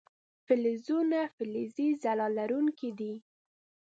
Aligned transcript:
فلزونه 0.45 1.19
فلزي 1.35 1.89
ځلا 2.03 2.27
لرونکي 2.37 2.89
دي. 2.99 3.13